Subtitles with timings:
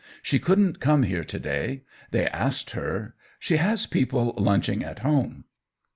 [0.23, 5.43] She couldn't come here to day— they asked her; she has people lunching at home."